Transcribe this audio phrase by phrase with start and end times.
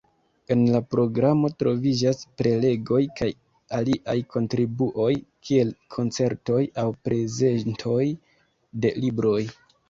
[0.53, 3.27] En la programo troviĝas prelegoj kaj
[3.81, 5.11] aliaj kontribuoj,
[5.51, 8.03] kiel koncertoj aŭ prezentoj
[8.87, 9.39] de libroj.